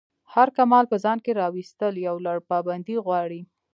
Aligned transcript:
هر 0.33 0.47
کمال 0.57 0.85
په 0.91 0.97
ځان 1.03 1.17
کی 1.25 1.31
راویستل 1.39 1.93
یو 2.07 2.15
لَړ 2.25 2.37
پابندی 2.49 2.97
غواړی. 3.05 3.41